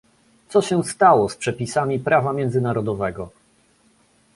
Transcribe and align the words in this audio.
Co 0.49 0.61
się 0.61 0.83
stało 0.83 1.29
z 1.29 1.35
przepisami 1.35 1.99
prawa 1.99 2.33
międzynarodowego? 2.33 3.29